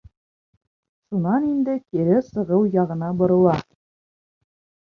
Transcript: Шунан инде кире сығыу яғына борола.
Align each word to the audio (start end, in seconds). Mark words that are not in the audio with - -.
Шунан 1.09 1.45
инде 1.51 1.77
кире 1.91 2.17
сығыу 2.31 2.65
яғына 2.79 3.13
борола. 3.21 3.55